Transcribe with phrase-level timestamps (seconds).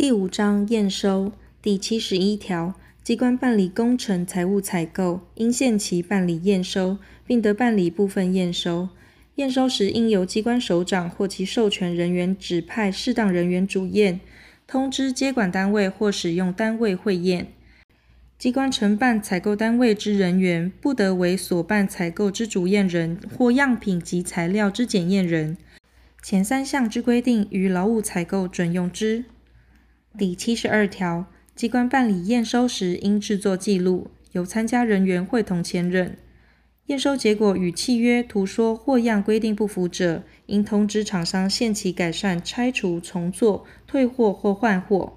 [0.00, 2.72] 第五章验收第七十一条，
[3.04, 8.88] 机关办理工程财务采购，应限期办理验收，并得办理部分验收。
[9.34, 14.20] 验收时，应由机关首长或其授权人员指派适当人员主验，
[14.66, 17.48] 通知接管单位或使用单位会验。
[18.38, 25.58] 机关承办采购单位之人员，不得为所办采购之主验人或样品及材料之检验人。
[26.22, 29.26] 前三项之规定，于劳务采购准用之。
[30.18, 36.18] 第七十二条，机关办理验收时，应制作记录，由参加人员会同签认。
[36.86, 45.16] 验收结果与契约、图说或样规定不符者，应通知厂商限期改善、拆除、重做、退货或换货。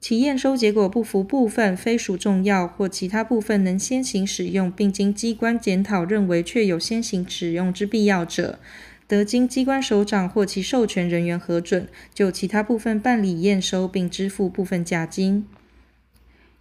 [0.00, 8.58] 其验收结果不符部分，非属重要或其他部分能先行使用，并经机关检讨认为确有先行使用之必要者，
[9.08, 15.46] 得经机关首长或其授权人员核准，就其他部分办理验收，并支付部分价金。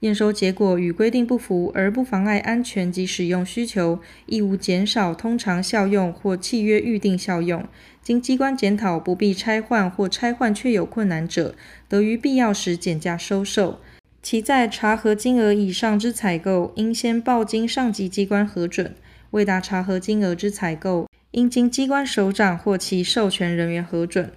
[0.02, 7.66] 验收结果与规定不符，而不妨碍安全及使用需求，亦无减少通常效用或契约预定效用，
[8.04, 11.56] 经机关检讨不必拆换或拆换确有困难者，
[11.88, 13.80] 得于必要时减价收受。
[14.22, 18.92] 其在查核金额以上之采购，应先报经上级机关核准；
[19.32, 24.32] 未达查核金额之采购，应经机关首长或其授权人员核准。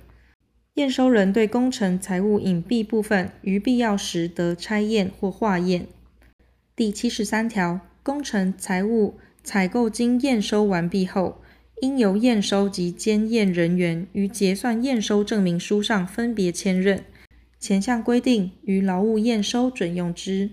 [0.74, 5.86] 验收人对工程财务隐蔽部分，于必要时得拆验或化验。
[6.74, 11.41] 第七十三条，工程财务采购经验收完毕后，
[11.82, 17.04] 应由验收及监验人员于结算验收证明书上分别签认。
[17.60, 20.50] 前项规定于劳务验收准用之。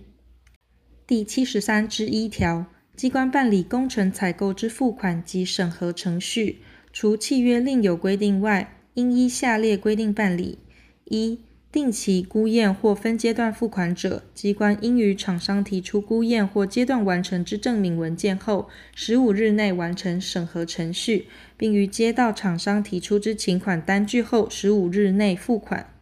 [1.07, 2.67] 第七十三之一条。
[2.95, 6.59] 机关办理工程采购之付款及审核程序，
[6.93, 10.59] 除契约另有规定外，应依下列规定办理：
[11.03, 21.27] 一、定期估验或分阶段付款者，机关应于厂商提出估验或阶段完成之证明文件后，十五日内完成审核程序，
[21.57, 25.94] 并于接到厂商提出之请款单据后，十五日内付款。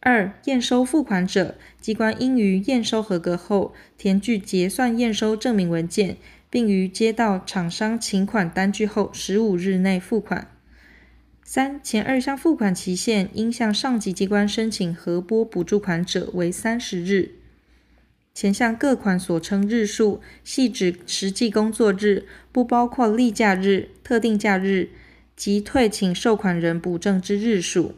[0.00, 6.16] 二、验收付款者，机关应于验收合格后，填具结算验收证明文件，
[6.48, 10.48] 并于接到厂商请款单据后十五日内付款。
[11.42, 17.32] 三、前二项付款期限，应向上级机关申请核拨补助款者为三十日。
[18.32, 24.90] 前项各款所称日数，系指实际工作日，不包括例假日、特定假日
[25.34, 27.96] 及退请受款人补正之日数。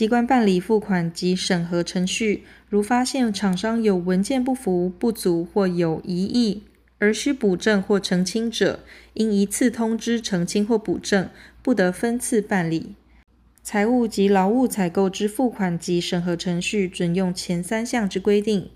[0.00, 6.62] 机关办理付款及审核程序，如发现厂商有文件不符、不足或有疑义，
[6.98, 8.80] 而需补正或澄清者，
[9.12, 11.28] 应一次通知澄清或补正，
[11.60, 12.94] 不得分次办理。
[13.62, 18.70] 财务及劳务采购之付款及审核程序，准用前三项之规定。